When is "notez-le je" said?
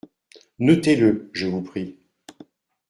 0.57-1.45